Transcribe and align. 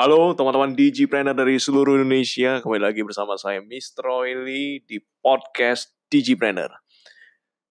Halo 0.00 0.32
teman-teman 0.32 0.72
Digipreneur 0.72 1.36
dari 1.36 1.60
seluruh 1.60 2.00
Indonesia, 2.00 2.64
kembali 2.64 2.88
lagi 2.88 3.04
bersama 3.04 3.36
saya 3.36 3.60
Mr. 3.60 4.00
Oily 4.08 4.80
di 4.88 4.96
podcast 5.20 5.92
Digipreneur. 6.08 6.72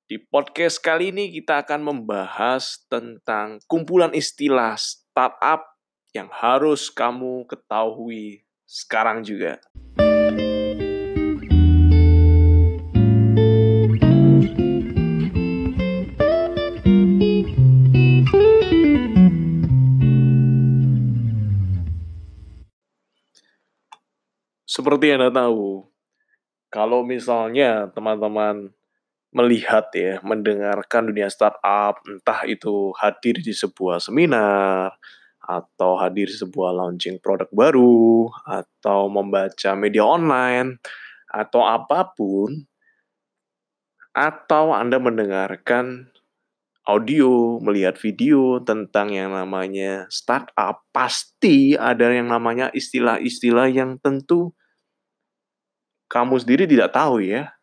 Di 0.06 0.22
podcast 0.30 0.78
kali 0.78 1.10
ini 1.10 1.34
kita 1.34 1.66
akan 1.66 1.90
membahas 1.90 2.86
tentang 2.86 3.58
kumpulan 3.66 4.14
istilah 4.14 4.78
startup 4.78 5.74
yang 6.14 6.30
harus 6.30 6.94
kamu 6.94 7.50
ketahui 7.50 8.46
sekarang 8.62 9.26
juga. 9.26 9.58
Seperti 24.70 25.10
Anda 25.10 25.34
tahu, 25.34 25.82
kalau 26.70 27.02
misalnya 27.02 27.90
teman-teman 27.90 28.70
melihat 29.34 29.90
ya, 29.98 30.22
mendengarkan 30.22 31.10
dunia 31.10 31.26
startup, 31.26 31.98
entah 32.06 32.46
itu 32.46 32.94
hadir 33.02 33.42
di 33.42 33.50
sebuah 33.50 33.98
seminar, 33.98 34.94
atau 35.42 35.98
hadir 35.98 36.30
di 36.30 36.38
sebuah 36.38 36.86
launching 36.86 37.18
produk 37.18 37.50
baru, 37.50 38.30
atau 38.46 39.10
membaca 39.10 39.74
media 39.74 40.06
online, 40.06 40.78
atau 41.34 41.66
apa 41.66 42.06
pun, 42.14 42.70
atau 44.14 44.78
Anda 44.78 45.02
mendengarkan 45.02 46.14
audio, 46.86 47.58
melihat 47.58 47.98
video 47.98 48.62
tentang 48.62 49.18
yang 49.18 49.34
namanya 49.34 50.06
startup, 50.14 50.86
pasti 50.94 51.74
ada 51.74 52.14
yang 52.14 52.30
namanya 52.30 52.70
istilah-istilah 52.70 53.74
yang 53.74 53.98
tentu 53.98 54.54
kamu 56.10 56.42
sendiri 56.42 56.66
tidak 56.66 56.92
tahu 56.98 57.22
ya. 57.22 57.54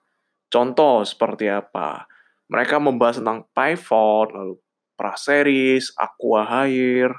Contoh 0.46 1.02
seperti 1.02 1.50
apa? 1.50 2.06
Mereka 2.46 2.78
membahas 2.78 3.18
tentang 3.18 3.42
pivot, 3.50 4.30
lalu 4.30 4.54
praseries, 4.94 5.90
aqua 5.98 6.46
hire, 6.46 7.18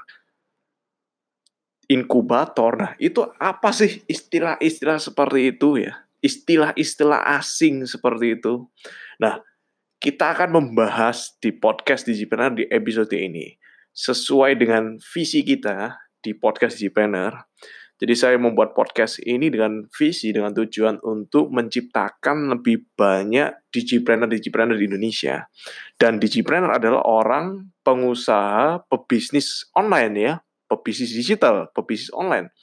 inkubator. 1.92 2.80
Nah, 2.80 2.92
itu 2.96 3.28
apa 3.36 3.70
sih 3.76 4.00
istilah-istilah 4.08 4.96
seperti 4.96 5.52
itu 5.52 5.84
ya? 5.84 6.08
Istilah-istilah 6.24 7.36
asing 7.38 7.84
seperti 7.84 8.40
itu. 8.40 8.64
Nah, 9.20 9.44
kita 10.00 10.32
akan 10.32 10.56
membahas 10.62 11.36
di 11.38 11.52
podcast 11.52 12.08
Digipreneur 12.08 12.56
di 12.56 12.64
episode 12.72 13.12
ini. 13.12 13.52
Sesuai 13.92 14.56
dengan 14.56 14.96
visi 15.12 15.44
kita 15.44 15.98
di 16.24 16.32
podcast 16.32 16.80
Digipreneur, 16.80 17.34
jadi 17.98 18.14
saya 18.14 18.36
membuat 18.38 18.78
podcast 18.78 19.18
ini 19.26 19.50
dengan 19.50 19.82
visi, 19.90 20.30
dengan 20.30 20.54
tujuan 20.54 21.02
untuk 21.02 21.50
menciptakan 21.50 22.54
lebih 22.54 22.86
banyak 22.94 23.50
digipreneur-digipreneur 23.74 24.78
di 24.78 24.86
Indonesia. 24.86 25.50
Dan 25.98 26.22
digipreneur 26.22 26.78
adalah 26.78 27.02
orang 27.02 27.74
pengusaha, 27.82 28.86
pebisnis 28.86 29.66
online 29.74 30.14
ya, 30.14 30.32
pebisnis 30.70 31.10
digital, 31.10 31.74
pebisnis 31.74 32.14
online. 32.14 32.54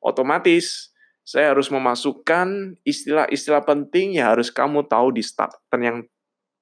Otomatis 0.00 0.88
saya 1.20 1.52
harus 1.52 1.68
memasukkan 1.68 2.80
istilah-istilah 2.88 3.68
penting 3.68 4.16
yang 4.16 4.32
harus 4.32 4.48
kamu 4.48 4.88
tahu 4.88 5.12
di 5.12 5.20
startup 5.20 5.60
yang 5.76 6.00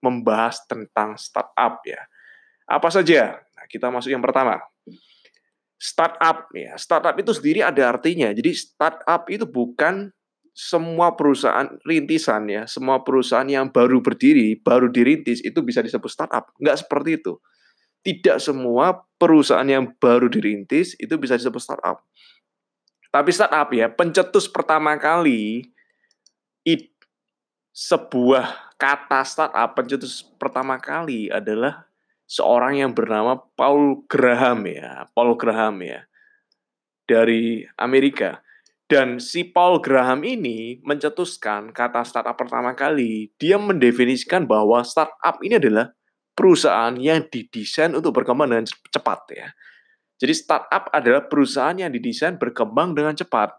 membahas 0.03 0.67
tentang 0.67 1.15
startup 1.15 1.79
ya. 1.87 2.03
Apa 2.67 2.91
saja? 2.91 3.39
Nah, 3.39 3.67
kita 3.71 3.87
masuk 3.95 4.11
yang 4.11 4.25
pertama 4.27 4.59
startup 5.77 6.49
ya. 6.53 6.77
Startup 6.81 7.13
itu 7.17 7.33
sendiri 7.33 7.61
ada 7.65 7.93
artinya. 7.93 8.33
Jadi 8.33 8.53
startup 8.57 9.29
itu 9.29 9.45
bukan 9.45 10.13
semua 10.57 11.13
perusahaan 11.13 11.69
rintisan 11.85 12.49
ya, 12.49 12.65
semua 12.65 13.05
perusahaan 13.05 13.45
yang 13.45 13.69
baru 13.69 14.01
berdiri, 14.01 14.57
baru 14.57 14.89
dirintis 14.89 15.45
itu 15.45 15.61
bisa 15.61 15.85
disebut 15.85 16.09
startup. 16.09 16.49
Enggak 16.57 16.81
seperti 16.81 17.21
itu. 17.21 17.37
Tidak 18.01 18.41
semua 18.41 19.05
perusahaan 19.21 19.67
yang 19.67 19.93
baru 20.01 20.33
dirintis 20.33 20.97
itu 20.97 21.13
bisa 21.21 21.37
disebut 21.37 21.61
startup. 21.61 22.01
Tapi 23.13 23.31
startup 23.33 23.69
ya, 23.73 23.93
pencetus 23.93 24.49
pertama 24.49 24.97
kali 24.97 25.69
it, 26.65 26.89
sebuah 27.77 28.77
kata 28.81 29.21
startup 29.25 29.73
pencetus 29.77 30.25
pertama 30.37 30.81
kali 30.81 31.29
adalah 31.29 31.86
seorang 32.27 32.83
yang 32.83 32.93
bernama 32.93 33.39
Paul 33.55 34.05
Graham 34.11 34.67
ya, 34.67 35.07
Paul 35.15 35.39
Graham 35.39 35.83
ya 35.83 36.05
dari 37.07 37.63
Amerika. 37.79 38.43
Dan 38.87 39.19
si 39.19 39.43
Paul 39.43 39.83
Graham 39.83 40.23
ini 40.23 40.79
mencetuskan 40.87 41.75
kata 41.75 42.07
startup 42.07 42.39
pertama 42.39 42.71
kali. 42.79 43.35
Dia 43.35 43.59
mendefinisikan 43.59 44.47
bahwa 44.47 44.79
startup 44.87 45.43
ini 45.43 45.59
adalah 45.59 45.91
perusahaan 46.39 46.95
yang 46.95 47.27
didesain 47.27 47.99
untuk 47.99 48.15
berkembang 48.15 48.47
dengan 48.47 48.67
cepat 48.67 49.21
ya. 49.35 49.51
Jadi 50.23 50.33
startup 50.39 50.87
adalah 50.95 51.27
perusahaan 51.27 51.75
yang 51.75 51.91
didesain 51.91 52.39
berkembang 52.39 52.95
dengan 52.95 53.19
cepat. 53.19 53.59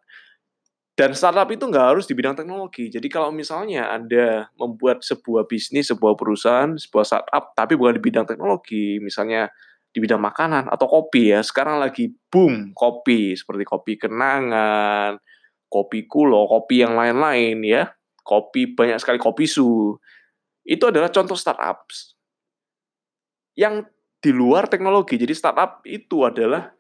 Dan 0.98 1.14
startup 1.14 1.46
itu 1.54 1.62
nggak 1.62 1.94
harus 1.94 2.10
di 2.10 2.18
bidang 2.18 2.34
teknologi. 2.34 2.90
Jadi 2.90 3.06
kalau 3.06 3.30
misalnya 3.30 3.94
Anda 3.94 4.50
membuat 4.58 5.06
sebuah 5.06 5.46
bisnis, 5.46 5.94
sebuah 5.94 6.18
perusahaan, 6.18 6.74
sebuah 6.74 7.06
startup, 7.06 7.54
tapi 7.54 7.78
bukan 7.78 8.02
di 8.02 8.04
bidang 8.04 8.26
teknologi, 8.26 8.98
misalnya 8.98 9.46
di 9.94 10.02
bidang 10.02 10.18
makanan 10.18 10.66
atau 10.74 10.90
kopi 10.90 11.38
ya, 11.38 11.46
sekarang 11.46 11.78
lagi 11.78 12.10
boom 12.34 12.74
kopi, 12.74 13.38
seperti 13.38 13.62
kopi 13.62 13.94
kenangan, 14.02 15.22
kopi 15.70 16.10
kulo, 16.10 16.50
kopi 16.50 16.82
yang 16.82 16.98
lain-lain 16.98 17.62
ya, 17.62 17.94
kopi 18.26 18.74
banyak 18.74 18.98
sekali 18.98 19.22
kopi 19.22 19.46
su. 19.46 19.94
Itu 20.66 20.90
adalah 20.90 21.14
contoh 21.14 21.38
startups 21.38 22.18
yang 23.54 23.86
di 24.18 24.34
luar 24.34 24.66
teknologi. 24.66 25.18
Jadi 25.18 25.34
startup 25.38 25.86
itu 25.86 26.26
adalah 26.26 26.77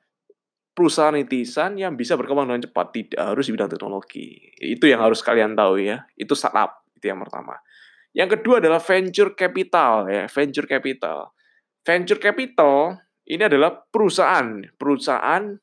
perusahaan 0.77 1.09
rintisan 1.09 1.73
yang 1.81 1.97
bisa 1.97 2.13
berkembang 2.13 2.53
dengan 2.53 2.69
cepat 2.69 2.93
tidak 2.93 3.21
harus 3.33 3.49
di 3.49 3.51
bidang 3.57 3.71
teknologi. 3.73 4.27
Itu 4.61 4.85
yang 4.85 5.01
harus 5.01 5.25
kalian 5.25 5.57
tahu 5.57 5.81
ya. 5.81 6.05
Itu 6.13 6.38
startup 6.38 6.85
itu 6.93 7.09
yang 7.09 7.17
pertama. 7.25 7.57
Yang 8.13 8.38
kedua 8.38 8.61
adalah 8.61 8.77
venture 8.77 9.33
capital 9.33 10.05
ya, 10.05 10.29
venture 10.29 10.69
capital. 10.69 11.33
Venture 11.81 12.21
capital 12.21 13.01
ini 13.25 13.49
adalah 13.49 13.73
perusahaan, 13.89 14.61
perusahaan 14.77 15.57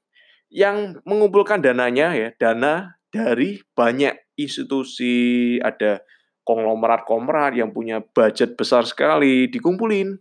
yang 0.50 0.98
mengumpulkan 1.06 1.62
dananya 1.62 2.10
ya, 2.18 2.28
dana 2.34 2.98
dari 3.14 3.62
banyak 3.78 4.34
institusi, 4.34 5.58
ada 5.62 6.02
konglomerat-konglomerat 6.42 7.54
yang 7.54 7.70
punya 7.70 8.02
budget 8.02 8.58
besar 8.58 8.82
sekali 8.82 9.46
dikumpulin. 9.46 10.18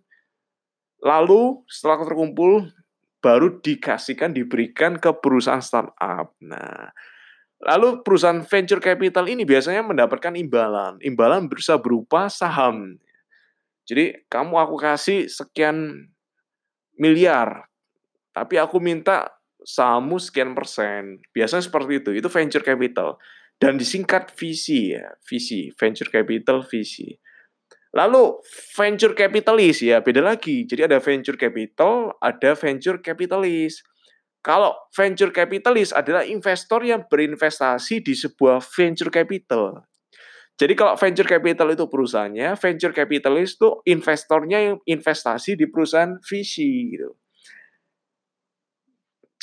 Lalu 1.04 1.66
setelah 1.68 2.06
terkumpul 2.06 2.70
baru 3.24 3.64
dikasihkan 3.64 4.36
diberikan 4.36 5.00
ke 5.00 5.16
perusahaan 5.16 5.64
startup. 5.64 6.36
Nah, 6.44 6.92
lalu 7.64 8.04
perusahaan 8.04 8.44
venture 8.44 8.84
capital 8.84 9.32
ini 9.32 9.48
biasanya 9.48 9.80
mendapatkan 9.80 10.36
imbalan. 10.36 11.00
Imbalan 11.00 11.48
bisa 11.48 11.80
berupa 11.80 12.28
saham. 12.28 13.00
Jadi 13.88 14.28
kamu 14.28 14.60
aku 14.60 14.76
kasih 14.76 15.32
sekian 15.32 16.12
miliar, 17.00 17.72
tapi 18.36 18.60
aku 18.60 18.84
minta 18.84 19.32
sahammu 19.64 20.20
sekian 20.20 20.52
persen. 20.52 21.24
Biasanya 21.32 21.64
seperti 21.64 22.04
itu. 22.04 22.12
Itu 22.12 22.28
venture 22.28 22.64
capital. 22.64 23.16
Dan 23.56 23.80
disingkat 23.80 24.36
VC 24.36 25.00
ya, 25.00 25.16
VC, 25.24 25.72
venture 25.80 26.12
capital 26.12 26.68
VC. 26.68 27.16
Lalu 27.94 28.42
venture 28.74 29.14
capitalist 29.14 29.86
ya 29.86 30.02
beda 30.02 30.26
lagi. 30.26 30.66
Jadi 30.66 30.90
ada 30.90 30.98
venture 30.98 31.38
capital, 31.38 32.18
ada 32.18 32.58
venture 32.58 32.98
capitalist. 32.98 33.86
Kalau 34.44 34.76
venture 34.92 35.32
capitalist 35.32 35.96
adalah 35.96 36.26
investor 36.26 36.84
yang 36.84 37.06
berinvestasi 37.08 38.04
di 38.04 38.18
sebuah 38.18 38.60
venture 38.60 39.14
capital. 39.14 39.88
Jadi 40.54 40.74
kalau 40.78 40.94
venture 40.94 41.26
capital 41.26 41.74
itu 41.74 41.86
perusahaannya, 41.90 42.54
venture 42.60 42.94
capitalist 42.94 43.58
itu 43.58 43.70
investornya 43.90 44.60
yang 44.62 44.78
investasi 44.86 45.58
di 45.58 45.66
perusahaan 45.66 46.18
visi 46.22 46.94
gitu. 46.94 47.18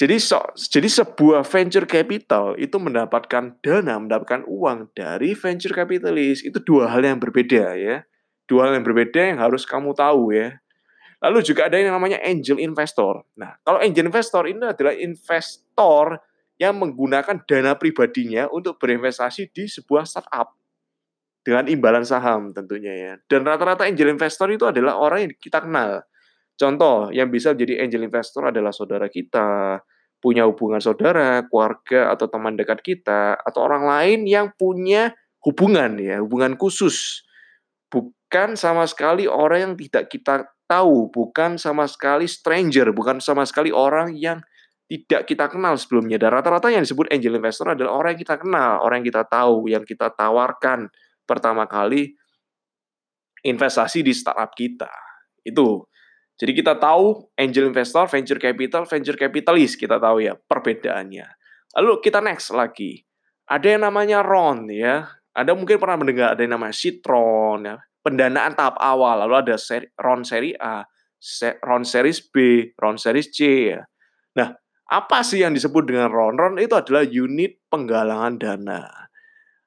Jadi 0.01 0.17
so, 0.17 0.41
jadi 0.57 0.89
sebuah 0.89 1.45
venture 1.45 1.85
capital 1.85 2.57
itu 2.57 2.73
mendapatkan 2.81 3.61
dana, 3.61 4.01
mendapatkan 4.01 4.49
uang 4.49 4.97
dari 4.97 5.37
venture 5.37 5.77
capitalist 5.77 6.41
itu 6.41 6.57
dua 6.65 6.89
hal 6.89 7.05
yang 7.05 7.21
berbeda 7.21 7.77
ya. 7.77 8.01
Dua 8.51 8.67
hal 8.67 8.83
yang 8.83 8.83
berbeda 8.83 9.31
yang 9.31 9.39
harus 9.39 9.63
kamu 9.63 9.95
tahu 9.95 10.35
ya. 10.35 10.59
Lalu 11.23 11.47
juga 11.47 11.71
ada 11.71 11.79
yang 11.79 11.95
namanya 11.95 12.19
angel 12.19 12.59
investor. 12.59 13.23
Nah, 13.39 13.55
kalau 13.63 13.79
angel 13.79 14.11
investor 14.11 14.43
ini 14.51 14.75
adalah 14.75 14.97
investor 14.99 16.19
yang 16.59 16.75
menggunakan 16.75 17.47
dana 17.47 17.79
pribadinya 17.79 18.51
untuk 18.51 18.83
berinvestasi 18.83 19.55
di 19.55 19.71
sebuah 19.71 20.03
startup 20.03 20.51
dengan 21.41 21.71
imbalan 21.71 22.03
saham 22.03 22.51
tentunya 22.51 22.93
ya. 22.93 23.13
Dan 23.31 23.47
rata-rata 23.47 23.87
angel 23.87 24.11
investor 24.11 24.51
itu 24.51 24.67
adalah 24.67 24.99
orang 24.99 25.31
yang 25.31 25.33
kita 25.39 25.63
kenal. 25.63 26.03
Contoh 26.59 27.09
yang 27.15 27.33
bisa 27.33 27.57
menjadi 27.57 27.87
angel 27.87 28.03
investor 28.05 28.53
adalah 28.53 28.73
saudara 28.75 29.09
kita, 29.09 29.81
punya 30.21 30.45
hubungan 30.45 30.81
saudara, 30.85 31.49
keluarga 31.49 32.13
atau 32.13 32.29
teman 32.29 32.53
dekat 32.61 32.85
kita 32.85 33.41
atau 33.41 33.61
orang 33.65 33.89
lain 33.89 34.29
yang 34.29 34.53
punya 34.53 35.17
hubungan 35.41 35.97
ya, 35.97 36.21
hubungan 36.21 36.61
khusus. 36.61 37.25
Bukan 38.31 38.55
sama 38.55 38.87
sekali 38.87 39.27
orang 39.27 39.59
yang 39.59 39.75
tidak 39.75 40.07
kita 40.07 40.47
tahu, 40.71 41.11
bukan 41.11 41.59
sama 41.59 41.91
sekali 41.91 42.31
stranger, 42.31 42.95
bukan 42.95 43.19
sama 43.19 43.43
sekali 43.43 43.75
orang 43.75 44.15
yang 44.15 44.39
tidak 44.87 45.27
kita 45.27 45.51
kenal 45.51 45.75
sebelumnya. 45.75 46.15
Dan 46.15 46.39
rata-rata 46.39 46.71
yang 46.71 46.87
disebut 46.87 47.11
angel 47.11 47.43
investor 47.43 47.75
adalah 47.75 47.99
orang 47.99 48.15
yang 48.15 48.23
kita 48.23 48.39
kenal, 48.39 48.87
orang 48.87 49.03
yang 49.03 49.09
kita 49.11 49.27
tahu, 49.27 49.67
yang 49.67 49.83
kita 49.83 50.15
tawarkan 50.15 50.87
pertama 51.27 51.67
kali 51.67 52.15
investasi 53.43 54.07
di 54.07 54.15
startup 54.15 54.55
kita. 54.55 54.95
Itu. 55.43 55.91
Jadi 56.39 56.55
kita 56.55 56.79
tahu 56.79 57.35
angel 57.35 57.75
investor, 57.75 58.07
venture 58.07 58.39
capital, 58.39 58.87
venture 58.87 59.19
capitalist 59.19 59.75
kita 59.75 59.99
tahu 59.99 60.23
ya 60.23 60.39
perbedaannya. 60.39 61.27
Lalu 61.83 61.99
kita 61.99 62.23
next 62.23 62.55
lagi. 62.55 63.03
Ada 63.51 63.75
yang 63.75 63.91
namanya 63.91 64.23
Ron 64.23 64.71
ya. 64.71 65.19
Anda 65.35 65.59
mungkin 65.59 65.83
pernah 65.83 65.99
mendengar 65.99 66.39
ada 66.39 66.47
yang 66.47 66.55
namanya 66.55 66.79
Citron 66.79 67.67
ya 67.67 67.90
pendanaan 68.01 68.57
tahap 68.57 68.77
awal, 68.81 69.25
lalu 69.25 69.35
ada 69.47 69.57
seri, 69.61 69.87
round 70.01 70.25
seri 70.25 70.57
A, 70.57 70.85
round 71.65 71.85
series 71.85 72.21
B, 72.33 72.69
round 72.81 73.01
series 73.01 73.29
C 73.33 73.73
ya. 73.77 73.81
Nah, 74.37 74.57
apa 74.91 75.23
sih 75.23 75.45
yang 75.45 75.55
disebut 75.55 75.87
dengan 75.87 76.11
round? 76.11 76.37
Round 76.41 76.57
itu 76.59 76.75
adalah 76.75 77.07
unit 77.07 77.61
penggalangan 77.71 78.41
dana. 78.41 78.83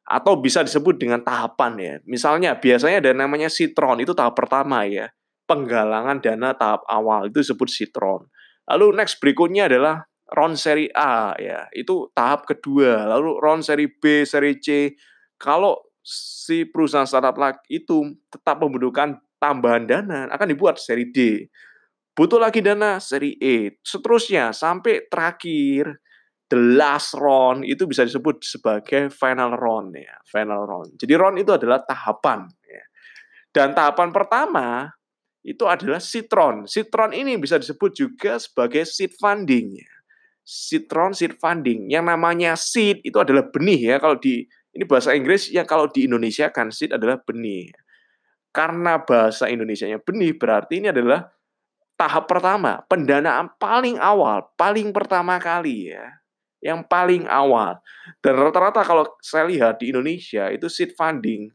Atau 0.04 0.44
bisa 0.44 0.66
disebut 0.68 1.00
dengan 1.00 1.24
tahapan 1.24 1.74
ya. 1.80 1.94
Misalnya 2.04 2.60
biasanya 2.60 3.00
ada 3.00 3.12
namanya 3.16 3.48
citron, 3.48 4.04
itu 4.04 4.12
tahap 4.12 4.36
pertama 4.36 4.84
ya. 4.84 5.08
Penggalangan 5.48 6.20
dana 6.20 6.52
tahap 6.58 6.84
awal, 6.92 7.32
itu 7.32 7.40
disebut 7.40 7.70
citron. 7.72 8.28
Lalu 8.68 8.96
next 9.00 9.20
berikutnya 9.24 9.72
adalah 9.72 10.04
round 10.32 10.60
seri 10.60 10.92
A 10.92 11.36
ya. 11.40 11.68
Itu 11.72 12.12
tahap 12.12 12.48
kedua. 12.48 13.08
Lalu 13.16 13.40
round 13.40 13.64
seri 13.64 13.88
B, 13.88 14.28
seri 14.28 14.60
C. 14.60 14.92
Kalau 15.40 15.93
si 16.04 16.68
perusahaan 16.68 17.08
startup 17.08 17.40
itu 17.72 18.12
tetap 18.28 18.60
membutuhkan 18.60 19.18
tambahan 19.40 19.88
dana, 19.88 20.28
akan 20.30 20.48
dibuat 20.52 20.76
seri 20.78 21.10
D. 21.10 21.48
Butuh 22.14 22.38
lagi 22.38 22.62
dana 22.62 23.02
seri 23.02 23.34
E, 23.42 23.82
seterusnya 23.82 24.54
sampai 24.54 25.10
terakhir 25.10 25.98
the 26.54 26.60
last 26.78 27.18
round 27.18 27.66
itu 27.66 27.90
bisa 27.90 28.06
disebut 28.06 28.46
sebagai 28.46 29.10
final 29.10 29.58
round 29.58 29.98
ya, 29.98 30.14
final 30.30 30.70
round. 30.70 30.94
Jadi 31.02 31.14
round 31.18 31.42
itu 31.42 31.50
adalah 31.50 31.82
tahapan 31.82 32.46
ya. 32.70 32.84
Dan 33.50 33.74
tahapan 33.74 34.14
pertama 34.14 34.94
itu 35.42 35.66
adalah 35.66 35.98
citron. 35.98 36.70
Citron 36.70 37.18
ini 37.18 37.42
bisa 37.42 37.58
disebut 37.58 37.92
juga 37.98 38.38
sebagai 38.38 38.86
seed 38.86 39.18
funding 39.18 39.82
ya. 39.82 39.94
Citron 40.46 41.18
seed 41.18 41.34
funding. 41.42 41.90
Yang 41.90 42.06
namanya 42.14 42.54
seed 42.54 43.02
itu 43.02 43.18
adalah 43.18 43.50
benih 43.50 43.96
ya 43.96 43.96
kalau 43.98 44.22
di 44.22 44.46
ini 44.74 44.84
bahasa 44.90 45.14
Inggris 45.14 45.54
yang 45.54 45.70
kalau 45.70 45.86
di 45.86 46.10
Indonesia 46.10 46.50
kan 46.50 46.74
seed 46.74 46.94
adalah 46.94 47.22
benih. 47.22 47.70
Karena 48.54 49.02
bahasa 49.02 49.50
Indonesia-nya 49.50 50.02
benih 50.02 50.34
berarti 50.38 50.81
ini 50.81 50.90
adalah 50.90 51.30
tahap 51.98 52.25
pertama, 52.25 52.81
pendanaan 52.86 53.54
paling 53.58 53.98
awal, 54.02 54.50
paling 54.58 54.90
pertama 54.90 55.38
kali 55.38 55.94
ya. 55.94 56.06
Yang 56.62 56.90
paling 56.90 57.24
awal. 57.30 57.81
Dan 58.24 58.40
rata-rata 58.40 58.81
kalau 58.81 59.06
saya 59.22 59.46
lihat 59.46 59.81
di 59.81 59.94
Indonesia 59.94 60.50
itu 60.50 60.66
seed 60.70 60.98
funding 60.98 61.54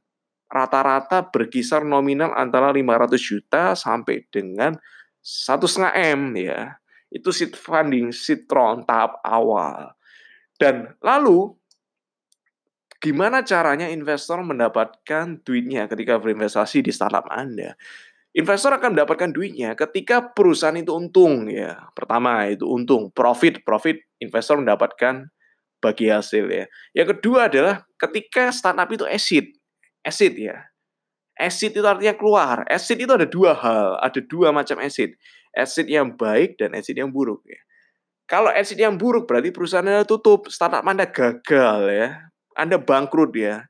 rata-rata 0.48 1.28
berkisar 1.28 1.84
nominal 1.84 2.32
antara 2.32 2.72
500 2.72 3.20
juta 3.20 3.76
sampai 3.76 4.24
dengan 4.32 4.74
satu 5.20 5.68
setengah 5.68 5.94
M 6.16 6.20
ya. 6.38 6.80
Itu 7.12 7.32
seed 7.32 7.56
funding, 7.56 8.12
seed 8.12 8.48
round 8.48 8.88
tahap 8.88 9.20
awal. 9.24 9.92
Dan 10.60 10.92
lalu 11.00 11.57
Gimana 12.98 13.46
caranya 13.46 13.86
investor 13.86 14.42
mendapatkan 14.42 15.38
duitnya 15.46 15.86
ketika 15.86 16.18
berinvestasi 16.18 16.82
di 16.82 16.90
startup 16.90 17.30
Anda? 17.30 17.78
Investor 18.34 18.74
akan 18.74 18.98
mendapatkan 18.98 19.30
duitnya 19.30 19.78
ketika 19.78 20.34
perusahaan 20.34 20.74
itu 20.74 20.90
untung 20.90 21.46
ya. 21.46 21.90
Pertama 21.94 22.50
itu 22.50 22.66
untung, 22.66 23.14
profit, 23.14 23.62
profit 23.62 24.02
investor 24.18 24.58
mendapatkan 24.58 25.30
bagi 25.78 26.10
hasil 26.10 26.50
ya. 26.50 26.66
Yang 26.90 27.18
kedua 27.18 27.46
adalah 27.46 27.86
ketika 27.94 28.50
startup 28.50 28.90
itu 28.90 29.06
exit. 29.06 29.46
Exit 30.02 30.34
ya. 30.34 30.66
Exit 31.38 31.78
itu 31.78 31.86
artinya 31.86 32.18
keluar. 32.18 32.66
Exit 32.66 32.98
itu 32.98 33.14
ada 33.14 33.26
dua 33.30 33.54
hal, 33.54 33.94
ada 34.02 34.20
dua 34.26 34.50
macam 34.50 34.82
exit. 34.82 35.14
Exit 35.54 35.86
yang 35.86 36.18
baik 36.18 36.58
dan 36.58 36.74
exit 36.74 36.98
yang 36.98 37.14
buruk 37.14 37.46
ya. 37.46 37.62
Kalau 38.26 38.50
exit 38.50 38.76
yang 38.76 38.98
buruk 38.98 39.24
berarti 39.24 39.54
perusahaannya 39.54 40.04
tutup, 40.04 40.50
startup 40.50 40.82
Anda 40.82 41.06
gagal 41.06 41.80
ya. 41.94 42.28
Anda 42.58 42.82
bangkrut 42.82 43.32
ya. 43.38 43.62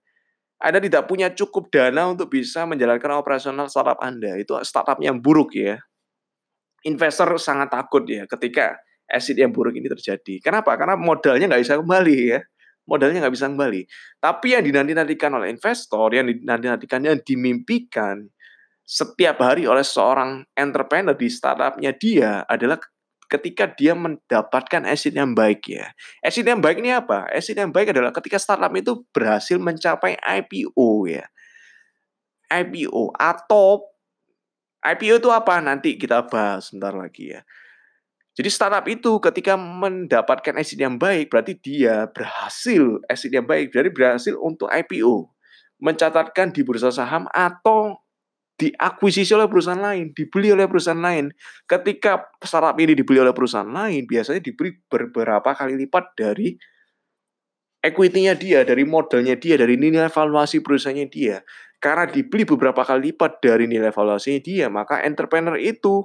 Anda 0.58 0.82
tidak 0.82 1.06
punya 1.06 1.30
cukup 1.30 1.70
dana 1.70 2.10
untuk 2.10 2.32
bisa 2.34 2.66
menjalankan 2.66 3.20
operasional 3.20 3.70
startup 3.70 4.00
Anda. 4.02 4.34
Itu 4.40 4.58
startup 4.64 4.98
yang 4.98 5.20
buruk 5.20 5.54
ya. 5.54 5.78
Investor 6.82 7.36
sangat 7.38 7.70
takut 7.70 8.08
ya 8.08 8.24
ketika 8.26 8.80
exit 9.06 9.38
yang 9.38 9.52
buruk 9.52 9.76
ini 9.76 9.86
terjadi. 9.86 10.40
Kenapa? 10.42 10.74
Karena 10.74 10.96
modalnya 10.98 11.46
nggak 11.46 11.62
bisa 11.62 11.76
kembali 11.78 12.16
ya. 12.32 12.40
Modalnya 12.88 13.28
nggak 13.28 13.34
bisa 13.36 13.46
kembali. 13.52 13.80
Tapi 14.18 14.46
yang 14.56 14.64
dinanti-nantikan 14.64 15.30
oleh 15.36 15.52
investor, 15.52 16.08
yang 16.16 16.24
dinanti-nantikan, 16.24 17.04
yang 17.04 17.20
dimimpikan 17.20 18.24
setiap 18.88 19.44
hari 19.44 19.68
oleh 19.68 19.84
seorang 19.84 20.48
entrepreneur 20.56 21.12
di 21.12 21.28
startupnya 21.28 21.92
dia 21.92 22.48
adalah 22.48 22.80
ketika 23.28 23.68
dia 23.68 23.92
mendapatkan 23.92 24.88
exit 24.88 25.12
yang 25.12 25.36
baik 25.36 25.68
ya. 25.68 25.92
Exit 26.24 26.48
yang 26.48 26.64
baik 26.64 26.80
ini 26.80 26.96
apa? 26.96 27.28
Exit 27.30 27.60
yang 27.60 27.70
baik 27.70 27.92
adalah 27.92 28.10
ketika 28.10 28.40
startup 28.40 28.72
itu 28.72 29.04
berhasil 29.12 29.60
mencapai 29.60 30.16
IPO 30.16 30.88
ya. 31.06 31.28
IPO 32.48 33.12
atau 33.14 33.84
IPO 34.80 35.20
itu 35.20 35.28
apa? 35.28 35.60
Nanti 35.60 36.00
kita 36.00 36.24
bahas 36.24 36.72
sebentar 36.72 36.96
lagi 36.96 37.36
ya. 37.36 37.44
Jadi 38.38 38.48
startup 38.54 38.86
itu 38.86 39.18
ketika 39.18 39.58
mendapatkan 39.58 40.54
exit 40.62 40.78
yang 40.78 40.94
baik 40.94 41.28
berarti 41.28 41.58
dia 41.58 42.06
berhasil 42.08 43.02
exit 43.10 43.34
yang 43.34 43.44
baik, 43.44 43.74
jadi 43.74 43.90
berhasil 43.90 44.38
untuk 44.38 44.70
IPO, 44.70 45.26
mencatatkan 45.82 46.54
di 46.54 46.62
bursa 46.62 46.94
saham 46.94 47.26
atau 47.34 47.98
diakuisisi 48.58 49.30
oleh 49.38 49.46
perusahaan 49.46 49.78
lain, 49.78 50.10
dibeli 50.10 50.50
oleh 50.50 50.66
perusahaan 50.66 50.98
lain. 50.98 51.30
Ketika 51.64 52.34
startup 52.42 52.74
ini 52.82 52.98
dibeli 52.98 53.22
oleh 53.22 53.30
perusahaan 53.30 53.70
lain, 53.70 54.04
biasanya 54.04 54.42
diberi 54.42 54.74
beberapa 54.90 55.54
kali 55.54 55.78
lipat 55.78 56.04
dari 56.18 56.58
equity-nya 57.78 58.34
dia, 58.34 58.66
dari 58.66 58.82
modalnya 58.82 59.38
dia, 59.38 59.54
dari 59.54 59.78
nilai 59.78 60.10
evaluasi 60.10 60.58
perusahaannya 60.58 61.06
dia. 61.06 61.46
Karena 61.78 62.10
dibeli 62.10 62.42
beberapa 62.42 62.82
kali 62.82 63.14
lipat 63.14 63.38
dari 63.38 63.70
nilai 63.70 63.94
evaluasinya 63.94 64.40
dia, 64.42 64.66
maka 64.66 65.06
entrepreneur 65.06 65.54
itu 65.54 66.02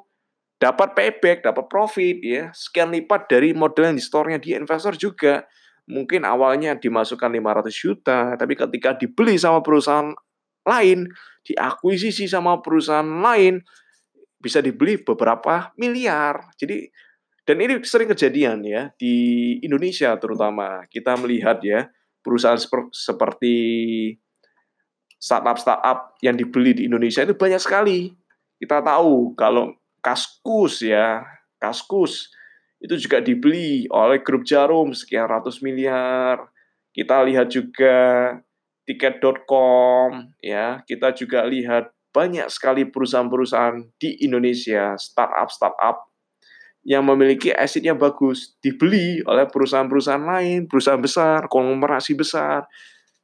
dapat 0.62 0.94
payback, 0.94 1.42
dapat 1.42 1.66
profit 1.66 2.22
ya, 2.22 2.54
sekian 2.54 2.94
lipat 2.94 3.26
dari 3.26 3.58
modal 3.58 3.90
yang 3.90 3.98
di 3.98 4.06
store-nya 4.06 4.38
dia. 4.38 4.62
Investor 4.62 4.94
juga 4.94 5.50
mungkin 5.90 6.24
awalnya 6.24 6.78
dimasukkan 6.78 7.34
500 7.34 7.74
juta, 7.74 8.38
tapi 8.38 8.54
ketika 8.54 8.94
dibeli 8.94 9.36
sama 9.42 9.66
perusahaan 9.66 10.14
lain, 10.64 11.08
diakuisisi 11.44 12.28
sama 12.28 12.60
perusahaan 12.64 13.06
lain, 13.06 13.64
bisa 14.40 14.60
dibeli 14.60 15.00
beberapa 15.00 15.72
miliar. 15.80 16.52
Jadi 16.60 16.92
dan 17.44 17.60
ini 17.60 17.84
sering 17.84 18.08
kejadian 18.08 18.64
ya 18.64 18.92
di 18.96 19.16
Indonesia 19.64 20.16
terutama. 20.16 20.88
Kita 20.88 21.20
melihat 21.20 21.60
ya 21.64 21.92
perusahaan 22.24 22.60
seper, 22.60 22.88
seperti 22.92 23.56
startup-startup 25.20 26.20
yang 26.20 26.36
dibeli 26.36 26.76
di 26.76 26.84
Indonesia 26.88 27.24
itu 27.24 27.36
banyak 27.36 27.60
sekali. 27.60 28.12
Kita 28.60 28.80
tahu 28.84 29.36
kalau 29.36 29.76
Kaskus 30.04 30.84
ya, 30.84 31.24
Kaskus 31.60 32.32
itu 32.84 33.00
juga 33.00 33.24
dibeli 33.24 33.88
oleh 33.88 34.20
grup 34.20 34.44
Jarum 34.44 34.92
sekian 34.92 35.28
ratus 35.32 35.64
miliar. 35.64 36.52
Kita 36.92 37.24
lihat 37.24 37.48
juga 37.52 37.96
tiket.com 38.84 40.36
ya. 40.44 40.84
Kita 40.84 41.16
juga 41.16 41.48
lihat 41.48 41.92
banyak 42.14 42.48
sekali 42.54 42.86
perusahaan-perusahaan 42.88 43.98
di 43.98 44.22
Indonesia 44.22 44.94
startup-startup 44.96 46.14
yang 46.84 47.08
memiliki 47.08 47.50
aset 47.50 47.82
yang 47.82 47.96
bagus 47.96 48.60
dibeli 48.60 49.24
oleh 49.24 49.48
perusahaan-perusahaan 49.48 50.22
lain, 50.22 50.68
perusahaan 50.68 51.00
besar, 51.00 51.48
konglomerasi 51.48 52.14
besar. 52.14 52.68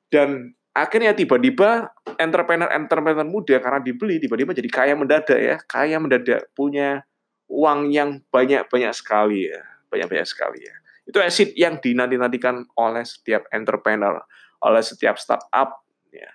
Dan 0.07 0.55
akhirnya 0.71 1.11
tiba-tiba 1.13 1.91
entrepreneur-entrepreneur 2.17 3.27
muda 3.27 3.59
karena 3.59 3.79
dibeli 3.83 4.17
tiba-tiba 4.17 4.55
jadi 4.55 4.69
kaya 4.71 4.93
mendadak 4.95 5.37
ya, 5.37 5.55
kaya 5.67 5.99
mendadak 5.99 6.49
punya 6.55 7.03
uang 7.51 7.91
yang 7.91 8.23
banyak-banyak 8.31 8.95
sekali 8.95 9.51
ya, 9.51 9.61
banyak-banyak 9.91 10.25
sekali 10.25 10.63
ya. 10.63 10.75
Itu 11.03 11.19
aset 11.19 11.51
yang 11.59 11.83
dinanti-nantikan 11.83 12.63
oleh 12.79 13.03
setiap 13.03 13.43
entrepreneur 13.51 14.23
oleh 14.63 14.83
setiap 14.83 15.15
startup. 15.19 15.83
Ya. 16.11 16.31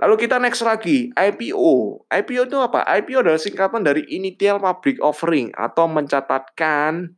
Lalu 0.00 0.26
kita 0.26 0.40
next 0.40 0.64
lagi, 0.64 1.12
IPO. 1.12 2.04
IPO 2.08 2.42
itu 2.48 2.58
apa? 2.58 2.84
IPO 3.00 3.20
adalah 3.24 3.40
singkatan 3.40 3.84
dari 3.84 4.04
Initial 4.08 4.60
Public 4.60 5.00
Offering 5.04 5.52
atau 5.52 5.84
mencatatkan 5.86 7.16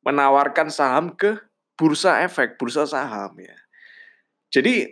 menawarkan 0.00 0.72
saham 0.72 1.12
ke 1.12 1.36
bursa 1.76 2.24
efek, 2.24 2.56
bursa 2.56 2.88
saham 2.88 3.36
ya. 3.36 3.56
Jadi 4.50 4.88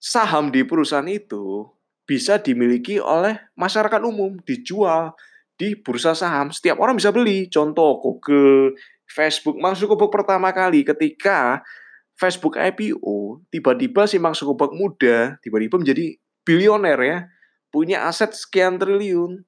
saham 0.00 0.48
di 0.48 0.64
perusahaan 0.64 1.06
itu 1.06 1.68
bisa 2.08 2.42
dimiliki 2.42 2.98
oleh 2.98 3.38
masyarakat 3.54 4.00
umum, 4.02 4.40
dijual 4.42 5.14
di 5.54 5.76
bursa 5.76 6.16
saham. 6.16 6.50
Setiap 6.50 6.80
orang 6.80 6.96
bisa 6.96 7.12
beli. 7.14 7.46
Contoh 7.52 8.00
Google, 8.00 8.74
Facebook, 9.10 9.58
Mark 9.58 9.74
Zuckerberg 9.74 10.14
pertama 10.14 10.54
kali 10.54 10.86
ketika 10.86 11.66
Facebook 12.14 12.54
IPO, 12.54 13.42
tiba-tiba 13.50 14.06
si 14.06 14.22
Mark 14.22 14.38
Zuckerberg 14.38 14.70
muda, 14.76 15.40
tiba-tiba 15.42 15.76
menjadi 15.82 16.14
bilioner 16.46 16.98
ya, 17.02 17.18
punya 17.74 18.06
aset 18.06 18.30
sekian 18.30 18.78
triliun. 18.78 19.42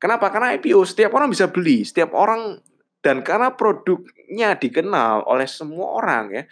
Kenapa? 0.00 0.32
Karena 0.32 0.56
IPO 0.56 0.80
setiap 0.88 1.12
orang 1.12 1.28
bisa 1.28 1.48
beli, 1.52 1.84
setiap 1.84 2.16
orang 2.16 2.60
dan 3.04 3.20
karena 3.20 3.52
produknya 3.52 4.56
dikenal 4.56 5.28
oleh 5.28 5.44
semua 5.44 6.00
orang 6.00 6.24
ya, 6.32 6.42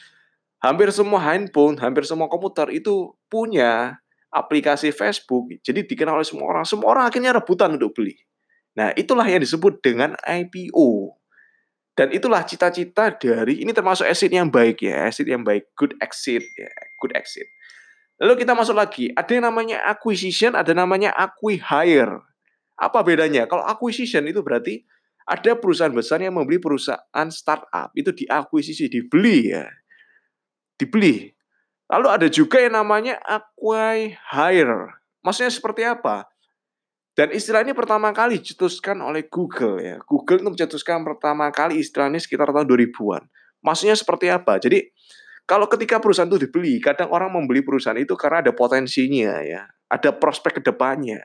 hampir 0.61 0.93
semua 0.93 1.21
handphone, 1.33 1.81
hampir 1.81 2.05
semua 2.05 2.29
komputer 2.29 2.69
itu 2.69 3.17
punya 3.33 4.03
aplikasi 4.33 4.93
Facebook. 4.93 5.53
Jadi 5.61 5.85
dikenal 5.85 6.21
oleh 6.21 6.29
semua 6.29 6.47
orang. 6.49 6.65
Semua 6.65 6.89
orang 6.93 7.05
akhirnya 7.09 7.37
rebutan 7.37 7.77
untuk 7.77 7.93
beli. 7.93 8.17
Nah, 8.73 8.93
itulah 8.97 9.29
yang 9.29 9.45
disebut 9.45 9.85
dengan 9.85 10.17
IPO. 10.25 11.21
Dan 11.93 12.09
itulah 12.09 12.41
cita-cita 12.49 13.13
dari 13.13 13.61
ini 13.61 13.77
termasuk 13.77 14.09
exit 14.09 14.33
yang 14.33 14.49
baik 14.49 14.81
ya, 14.81 15.13
exit 15.13 15.29
yang 15.29 15.45
baik, 15.45 15.77
good 15.77 15.93
exit 16.01 16.41
ya, 16.57 16.73
good 16.99 17.13
exit. 17.13 17.45
Lalu 18.17 18.47
kita 18.47 18.57
masuk 18.57 18.77
lagi, 18.79 19.13
ada 19.13 19.29
yang 19.29 19.45
namanya 19.45 19.85
acquisition, 19.85 20.57
ada 20.57 20.73
namanya 20.73 21.13
acquihire. 21.13 22.25
Apa 22.81 23.05
bedanya? 23.05 23.45
Kalau 23.45 23.67
acquisition 23.69 24.25
itu 24.25 24.41
berarti 24.41 24.89
ada 25.29 25.53
perusahaan 25.53 25.93
besar 25.93 26.25
yang 26.25 26.33
membeli 26.33 26.57
perusahaan 26.57 27.29
startup, 27.29 27.93
itu 27.93 28.09
diakuisisi, 28.11 28.89
dibeli 28.89 29.53
ya 29.53 29.69
dibeli. 30.83 31.31
Lalu 31.87 32.07
ada 32.11 32.27
juga 32.27 32.59
yang 32.59 32.75
namanya 32.75 33.23
acquire. 33.23 34.99
Maksudnya 35.23 35.53
seperti 35.55 35.87
apa? 35.87 36.27
Dan 37.13 37.29
istilah 37.29 37.61
ini 37.61 37.77
pertama 37.77 38.09
kali 38.17 38.41
dicetuskan 38.41 38.97
oleh 39.05 39.29
Google 39.29 39.77
ya. 39.85 39.97
Google 40.09 40.41
itu 40.41 40.49
mencetuskan 40.49 41.05
pertama 41.05 41.53
kali 41.53 41.85
istilah 41.85 42.09
ini 42.09 42.17
sekitar 42.17 42.49
tahun 42.49 42.65
2000-an. 42.65 43.29
Maksudnya 43.61 43.93
seperti 43.93 44.33
apa? 44.33 44.57
Jadi 44.57 44.89
kalau 45.45 45.69
ketika 45.69 46.01
perusahaan 46.01 46.31
itu 46.31 46.49
dibeli, 46.49 46.81
kadang 46.81 47.13
orang 47.13 47.29
membeli 47.29 47.61
perusahaan 47.61 47.99
itu 48.01 48.17
karena 48.17 48.41
ada 48.49 48.53
potensinya 48.57 49.45
ya, 49.45 49.69
ada 49.93 50.11
prospek 50.17 50.59
ke 50.59 50.63
depannya, 50.65 51.21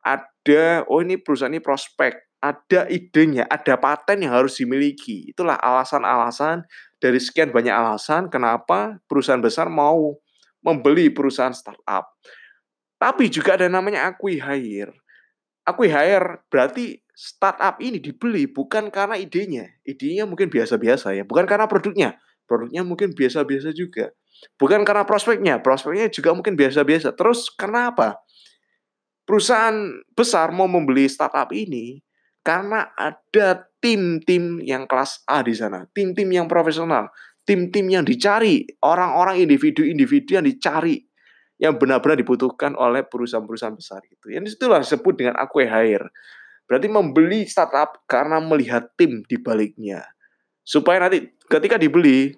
ada 0.00 0.88
oh 0.88 1.04
ini 1.04 1.20
perusahaan 1.20 1.52
ini 1.52 1.60
prospek, 1.60 2.38
ada 2.40 2.88
idenya, 2.88 3.44
ada 3.50 3.76
paten 3.76 4.24
yang 4.24 4.32
harus 4.32 4.56
dimiliki. 4.56 5.28
Itulah 5.28 5.58
alasan-alasan 5.60 6.64
dari 6.96 7.20
sekian 7.20 7.52
banyak 7.52 7.74
alasan 7.74 8.30
kenapa 8.32 9.02
perusahaan 9.04 9.42
besar 9.42 9.68
mau 9.68 10.16
membeli 10.64 11.12
perusahaan 11.12 11.52
startup. 11.52 12.14
Tapi 12.98 13.30
juga 13.30 13.54
ada 13.60 13.70
namanya 13.70 14.10
acquihire. 15.68 15.94
Acquihire 15.94 16.28
berarti 16.48 16.84
startup 17.12 17.82
ini 17.82 17.98
dibeli 17.98 18.46
bukan 18.48 18.88
karena 18.94 19.18
idenya. 19.18 19.68
Idenya 19.82 20.24
mungkin 20.24 20.48
biasa-biasa 20.48 21.18
ya, 21.18 21.26
bukan 21.26 21.44
karena 21.44 21.68
produknya. 21.68 22.16
Produknya 22.48 22.80
mungkin 22.86 23.12
biasa-biasa 23.12 23.76
juga. 23.76 24.14
Bukan 24.56 24.86
karena 24.86 25.02
prospeknya, 25.02 25.60
prospeknya 25.60 26.08
juga 26.08 26.32
mungkin 26.32 26.54
biasa-biasa. 26.54 27.12
Terus 27.12 27.50
karena 27.52 27.92
apa? 27.92 28.22
Perusahaan 29.28 29.76
besar 30.16 30.54
mau 30.56 30.64
membeli 30.64 31.04
startup 31.04 31.52
ini 31.52 32.00
karena 32.40 32.88
ada 32.96 33.68
tim-tim 33.82 34.62
yang 34.64 34.88
kelas 34.88 35.20
A 35.28 35.44
di 35.44 35.52
sana, 35.52 35.84
tim-tim 35.92 36.30
yang 36.32 36.48
profesional, 36.48 37.12
tim-tim 37.44 37.88
yang 37.92 38.08
dicari, 38.08 38.64
orang-orang 38.80 39.44
individu-individu 39.44 40.40
yang 40.40 40.46
dicari, 40.48 41.07
yang 41.58 41.74
benar-benar 41.74 42.14
dibutuhkan 42.18 42.78
oleh 42.78 43.02
perusahaan-perusahaan 43.02 43.74
besar 43.74 44.00
gitu. 44.06 44.30
Yang 44.30 44.56
itulah 44.58 44.80
disebut 44.80 45.14
dengan 45.18 45.34
acquire. 45.36 46.10
Berarti 46.70 46.86
membeli 46.86 47.44
startup 47.50 48.06
karena 48.06 48.38
melihat 48.38 48.94
tim 48.94 49.26
di 49.26 49.36
baliknya. 49.42 50.06
Supaya 50.62 51.02
nanti 51.02 51.26
ketika 51.50 51.74
dibeli, 51.74 52.30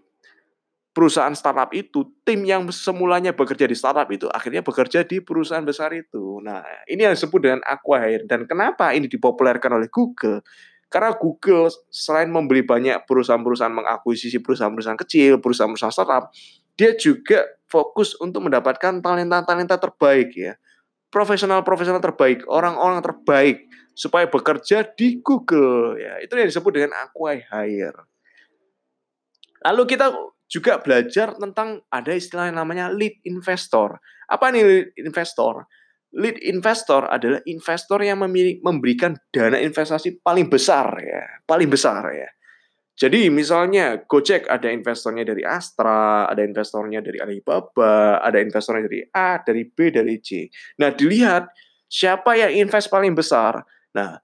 perusahaan 0.90 1.34
startup 1.36 1.70
itu, 1.76 2.06
tim 2.26 2.42
yang 2.48 2.66
semulanya 2.72 3.36
bekerja 3.36 3.66
di 3.68 3.76
startup 3.76 4.08
itu 4.10 4.26
akhirnya 4.30 4.64
bekerja 4.64 5.06
di 5.06 5.22
perusahaan 5.22 5.62
besar 5.62 5.94
itu. 5.94 6.40
Nah, 6.42 6.64
ini 6.90 7.06
yang 7.06 7.14
disebut 7.14 7.40
dengan 7.42 7.60
acquire. 7.66 8.26
Dan 8.26 8.46
kenapa 8.48 8.90
ini 8.96 9.06
dipopulerkan 9.06 9.76
oleh 9.76 9.90
Google? 9.92 10.42
Karena 10.90 11.14
Google 11.14 11.70
selain 11.86 12.26
membeli 12.26 12.66
banyak 12.66 13.06
perusahaan-perusahaan 13.06 13.70
mengakuisisi 13.70 14.42
perusahaan-perusahaan 14.42 14.98
kecil, 15.06 15.38
perusahaan-perusahaan 15.38 15.94
startup, 15.94 16.34
dia 16.80 16.96
juga 16.96 17.44
fokus 17.68 18.16
untuk 18.16 18.49
mendapatkan 18.49 19.04
talenta-talenta 19.04 19.76
terbaik 19.76 20.32
ya. 20.32 20.56
Profesional-profesional 21.12 22.00
terbaik, 22.00 22.49
orang-orang 22.49 23.04
terbaik 23.04 23.68
supaya 23.92 24.25
bekerja 24.25 24.88
di 24.96 25.20
Google 25.20 26.00
ya. 26.00 26.16
Itu 26.25 26.40
yang 26.40 26.49
disebut 26.49 26.72
dengan 26.72 26.96
acquire. 26.96 28.08
Lalu 29.60 29.82
kita 29.84 30.08
juga 30.49 30.80
belajar 30.80 31.37
tentang 31.37 31.84
ada 31.92 32.12
istilah 32.16 32.49
yang 32.49 32.56
namanya 32.56 32.88
lead 32.88 33.20
investor. 33.28 34.00
Apa 34.25 34.49
nih 34.49 34.64
lead 34.64 34.88
investor? 34.96 35.68
Lead 36.16 36.40
investor 36.40 37.06
adalah 37.12 37.44
investor 37.44 38.00
yang 38.00 38.25
memberikan 38.64 39.20
dana 39.28 39.60
investasi 39.60 40.25
paling 40.25 40.49
besar 40.49 40.96
ya, 40.96 41.44
paling 41.44 41.68
besar 41.68 42.08
ya. 42.08 42.30
Jadi 43.00 43.33
misalnya 43.33 44.04
Gojek 44.04 44.45
ada 44.45 44.69
investornya 44.69 45.25
dari 45.25 45.40
Astra, 45.40 46.28
ada 46.28 46.45
investornya 46.45 47.00
dari 47.00 47.16
Alibaba, 47.16 48.21
ada 48.21 48.37
investornya 48.37 48.85
dari 48.85 49.00
A, 49.16 49.40
dari 49.40 49.64
B, 49.64 49.88
dari 49.88 50.21
C. 50.21 50.52
Nah 50.76 50.92
dilihat 50.92 51.49
siapa 51.88 52.37
yang 52.37 52.52
invest 52.69 52.92
paling 52.92 53.16
besar. 53.16 53.64
Nah 53.97 54.21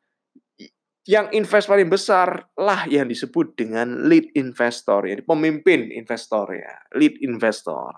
yang 1.08 1.32
invest 1.32 1.72
paling 1.72 1.88
besar 1.88 2.52
lah 2.58 2.84
yang 2.90 3.08
disebut 3.08 3.56
dengan 3.56 4.10
lead 4.12 4.28
investor, 4.36 5.06
ya, 5.06 5.22
pemimpin 5.24 5.88
investor 5.94 6.50
ya, 6.52 6.76
lead 6.98 7.16
investor. 7.24 7.94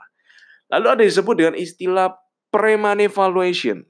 Lalu 0.69 0.87
ada 0.87 1.03
disebut 1.03 1.35
dengan 1.41 1.57
istilah 1.57 2.13
pre-money 2.53 3.09
valuation. 3.09 3.83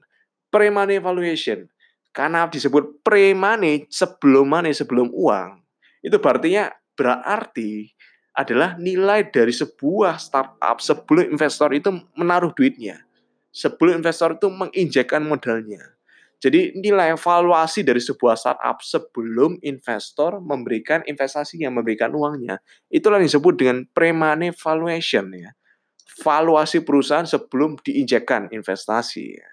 Pre-money 0.49 1.03
valuation. 1.03 1.67
Karena 2.15 2.47
disebut 2.47 3.03
pre-money, 3.03 3.85
sebelum 3.91 4.47
money, 4.47 4.71
sebelum 4.71 5.11
uang. 5.11 5.61
Itu 5.99 6.17
berarti 6.23 6.55
berarti 6.99 7.87
adalah 8.35 8.75
nilai 8.75 9.31
dari 9.31 9.55
sebuah 9.55 10.19
startup 10.19 10.83
sebelum 10.83 11.31
investor 11.31 11.71
itu 11.71 11.95
menaruh 12.19 12.51
duitnya. 12.51 13.07
Sebelum 13.55 14.03
investor 14.03 14.35
itu 14.35 14.51
menginjekkan 14.51 15.23
modalnya. 15.23 15.95
Jadi 16.39 16.71
nilai 16.79 17.19
evaluasi 17.19 17.83
dari 17.83 17.99
sebuah 17.99 18.39
startup 18.39 18.79
sebelum 18.79 19.59
investor 19.59 20.39
memberikan 20.39 21.03
investasi 21.03 21.59
yang 21.59 21.75
memberikan 21.75 22.15
uangnya. 22.15 22.63
Itulah 22.87 23.19
yang 23.19 23.27
disebut 23.27 23.53
dengan 23.59 23.77
pre-money 23.91 24.55
valuation 24.55 25.27
ya. 25.35 25.51
Valuasi 26.23 26.83
perusahaan 26.87 27.27
sebelum 27.27 27.75
diinjekkan 27.83 28.47
investasi 28.55 29.23
ya. 29.35 29.49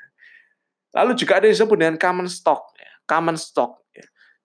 Lalu 0.94 1.18
juga 1.18 1.42
ada 1.42 1.50
yang 1.50 1.58
disebut 1.58 1.76
dengan 1.78 1.96
common 1.98 2.30
stock 2.30 2.70
ya. 2.78 2.90
Common 3.02 3.34
stock. 3.34 3.85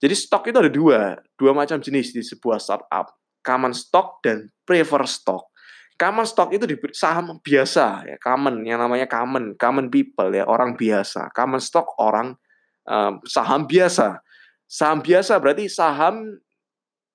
Jadi 0.02 0.14
stok 0.18 0.50
itu 0.50 0.58
ada 0.58 0.72
dua, 0.74 1.22
dua 1.38 1.54
macam 1.54 1.78
jenis 1.78 2.10
di 2.10 2.26
sebuah 2.26 2.58
startup. 2.58 3.14
Common 3.46 3.74
stock 3.74 4.18
dan 4.26 4.50
preferred 4.66 5.06
stock. 5.06 5.46
Common 6.02 6.26
stock 6.26 6.50
itu 6.50 6.66
di 6.66 6.74
saham 6.98 7.38
biasa 7.38 8.10
ya, 8.10 8.18
common 8.18 8.66
yang 8.66 8.82
namanya 8.82 9.06
common, 9.06 9.54
common 9.62 9.94
people 9.94 10.34
ya, 10.34 10.42
orang 10.50 10.74
biasa. 10.74 11.30
Common 11.38 11.62
stock 11.62 11.94
orang 12.02 12.34
um, 12.90 13.22
saham 13.30 13.70
biasa. 13.70 14.18
Saham 14.66 15.06
biasa 15.06 15.38
berarti 15.38 15.70
saham 15.70 16.42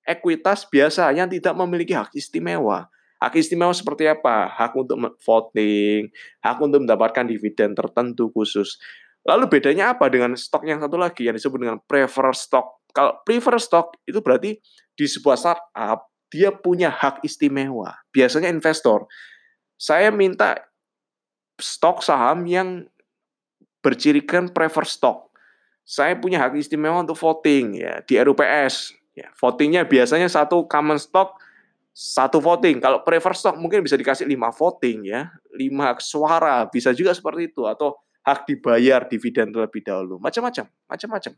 ekuitas 0.07 0.63
biasa 0.71 1.11
yang 1.11 1.27
tidak 1.27 1.51
memiliki 1.59 1.91
hak 1.91 2.15
istimewa. 2.15 2.87
Hak 3.19 3.35
istimewa 3.35 3.75
seperti 3.75 4.07
apa? 4.07 4.47
Hak 4.47 4.71
untuk 4.79 4.95
voting, 5.19 6.07
hak 6.39 6.57
untuk 6.63 6.87
mendapatkan 6.87 7.27
dividen 7.27 7.75
tertentu 7.75 8.31
khusus. 8.31 8.79
Lalu 9.27 9.51
bedanya 9.59 9.91
apa 9.91 10.07
dengan 10.07 10.39
stok 10.39 10.63
yang 10.63 10.79
satu 10.79 10.95
lagi 10.95 11.27
yang 11.27 11.35
disebut 11.35 11.59
dengan 11.59 11.77
preferred 11.83 12.39
stock? 12.39 12.76
Kalau 12.97 13.21
preferred 13.21 13.61
stock 13.61 13.93
itu 14.09 14.17
berarti 14.25 14.57
di 14.97 15.05
sebuah 15.05 15.37
startup 15.37 16.09
dia 16.33 16.49
punya 16.49 16.89
hak 16.89 17.21
istimewa. 17.21 17.93
Biasanya 18.09 18.49
investor. 18.49 19.05
Saya 19.77 20.09
minta 20.09 20.57
stok 21.61 22.01
saham 22.01 22.49
yang 22.49 22.89
bercirikan 23.85 24.49
prefer 24.49 24.81
stock. 24.89 25.29
Saya 25.85 26.17
punya 26.17 26.41
hak 26.41 26.57
istimewa 26.57 27.05
untuk 27.05 27.21
voting 27.21 27.85
ya 27.85 28.01
di 28.01 28.17
RUPS. 28.17 28.97
Ya, 29.13 29.29
votingnya 29.37 29.85
biasanya 29.85 30.25
satu 30.25 30.65
common 30.65 30.97
stock 30.97 31.37
satu 31.93 32.37
voting. 32.37 32.77
Kalau 32.77 33.01
prefer 33.01 33.33
stock 33.33 33.57
mungkin 33.57 33.81
bisa 33.81 33.97
dikasih 33.97 34.29
lima 34.29 34.53
voting 34.53 35.09
ya, 35.09 35.33
lima 35.53 35.97
suara 35.97 36.65
bisa 36.69 36.93
juga 36.93 37.13
seperti 37.13 37.49
itu 37.53 37.65
atau 37.65 37.97
hak 38.21 38.45
dibayar 38.45 39.09
dividen 39.09 39.49
terlebih 39.49 39.81
dahulu. 39.81 40.21
Macam-macam, 40.21 40.69
macam-macam. 40.85 41.33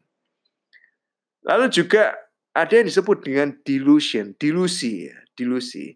Lalu 1.47 1.71
juga 1.71 2.17
ada 2.51 2.73
yang 2.75 2.87
disebut 2.89 3.23
dengan 3.23 3.55
delusion, 3.63 4.35
delusi 4.35 5.07
ya, 5.07 5.17
delusi. 5.37 5.95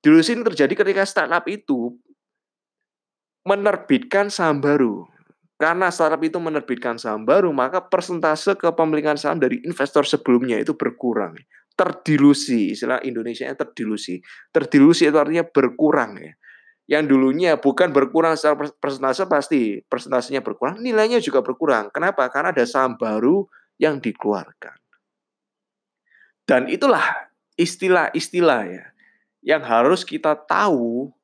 Delusi 0.00 0.32
ini 0.32 0.42
terjadi 0.42 0.72
ketika 0.72 1.04
startup 1.04 1.44
itu 1.46 1.94
menerbitkan 3.44 4.32
saham 4.32 4.58
baru. 4.58 5.06
Karena 5.60 5.92
startup 5.92 6.24
itu 6.24 6.40
menerbitkan 6.40 6.96
saham 6.96 7.28
baru, 7.28 7.52
maka 7.52 7.84
persentase 7.84 8.56
kepemilikan 8.56 9.20
saham 9.20 9.36
dari 9.36 9.60
investor 9.60 10.08
sebelumnya 10.08 10.56
itu 10.56 10.72
berkurang. 10.72 11.36
Terdilusi, 11.76 12.72
istilah 12.72 13.04
Indonesia 13.04 13.44
yang 13.44 13.60
terdilusi. 13.60 14.24
Terdilusi 14.48 15.04
itu 15.04 15.20
artinya 15.20 15.44
berkurang 15.44 16.16
ya. 16.16 16.32
Yang 16.90 17.04
dulunya 17.12 17.60
bukan 17.60 17.92
berkurang 17.92 18.40
secara 18.40 18.56
persentase 18.56 19.28
pasti 19.28 19.84
persentasenya 19.84 20.40
berkurang, 20.40 20.80
nilainya 20.80 21.20
juga 21.20 21.44
berkurang. 21.44 21.92
Kenapa? 21.92 22.26
Karena 22.32 22.56
ada 22.56 22.64
saham 22.64 22.96
baru 22.96 23.44
yang 23.76 24.00
dikeluarkan. 24.00 24.79
Dan 26.50 26.66
itulah 26.66 27.30
istilah-istilah 27.54 28.62
ya 28.66 28.84
yang 29.46 29.62
harus 29.62 30.02
kita 30.02 30.34
tahu 30.34 31.14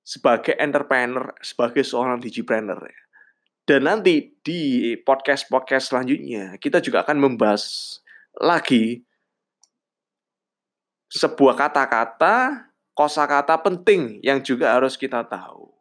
sebagai 0.00 0.56
entrepreneur, 0.56 1.36
sebagai 1.44 1.84
seorang 1.84 2.16
digipreneur 2.16 2.80
ya. 2.80 3.02
Dan 3.68 3.84
nanti 3.84 4.32
di 4.40 4.92
podcast-podcast 5.04 5.92
selanjutnya 5.92 6.56
kita 6.56 6.80
juga 6.80 7.04
akan 7.04 7.28
membahas 7.28 7.96
lagi 8.40 9.04
sebuah 11.12 11.60
kata-kata, 11.60 12.64
kosakata 12.96 13.60
penting 13.60 14.24
yang 14.24 14.40
juga 14.40 14.72
harus 14.80 14.96
kita 14.96 15.28
tahu 15.28 15.73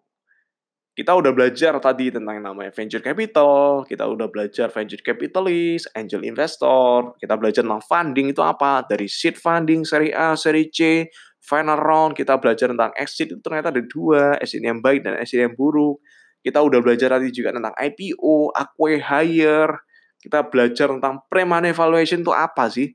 kita 0.94 1.10
udah 1.10 1.34
belajar 1.34 1.74
tadi 1.82 2.14
tentang 2.14 2.38
yang 2.38 2.54
namanya 2.54 2.70
venture 2.70 3.02
capital, 3.02 3.82
kita 3.90 4.06
udah 4.06 4.30
belajar 4.30 4.70
venture 4.70 5.02
capitalist, 5.02 5.90
angel 5.98 6.22
investor, 6.22 7.18
kita 7.18 7.34
belajar 7.34 7.66
tentang 7.66 7.82
funding 7.82 8.30
itu 8.30 8.46
apa, 8.46 8.86
dari 8.86 9.10
seed 9.10 9.42
funding, 9.42 9.82
seri 9.82 10.14
A, 10.14 10.38
seri 10.38 10.70
C, 10.70 11.10
final 11.42 11.82
round, 11.82 12.14
kita 12.14 12.38
belajar 12.38 12.70
tentang 12.70 12.94
exit 12.94 13.34
itu 13.34 13.42
ternyata 13.42 13.74
ada 13.74 13.82
dua, 13.82 14.38
exit 14.38 14.62
yang 14.62 14.86
baik 14.86 15.02
dan 15.02 15.18
exit 15.18 15.42
yang 15.42 15.58
buruk. 15.58 15.98
Kita 16.46 16.62
udah 16.62 16.80
belajar 16.80 17.10
tadi 17.18 17.34
juga 17.34 17.58
tentang 17.58 17.74
IPO, 17.74 18.54
acquire 18.54 19.02
hire, 19.02 19.74
kita 20.22 20.46
belajar 20.46 20.88
tentang 20.94 21.26
pre-money 21.26 21.74
valuation 21.74 22.22
itu 22.22 22.32
apa 22.32 22.70
sih, 22.70 22.94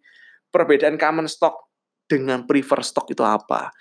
perbedaan 0.54 0.94
common 0.96 1.26
stock 1.26 1.66
dengan 2.06 2.46
preferred 2.46 2.86
stock 2.86 3.10
itu 3.10 3.26
apa. 3.26 3.74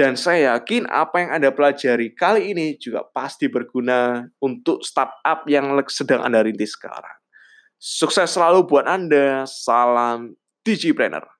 Dan 0.00 0.16
saya 0.16 0.56
yakin 0.56 0.88
apa 0.88 1.20
yang 1.20 1.30
Anda 1.36 1.52
pelajari 1.52 2.16
kali 2.16 2.56
ini 2.56 2.80
juga 2.80 3.04
pasti 3.04 3.52
berguna 3.52 4.24
untuk 4.40 4.80
startup 4.80 5.44
yang 5.44 5.76
sedang 5.92 6.24
Anda 6.24 6.40
rintis 6.40 6.72
sekarang. 6.72 7.20
Sukses 7.76 8.32
selalu 8.32 8.64
buat 8.64 8.88
Anda. 8.88 9.44
Salam 9.44 10.32
Digipreneur. 10.64 11.39